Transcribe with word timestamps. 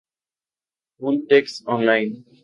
Full 0.99 1.21
text 1.29 1.61
online 1.67 2.25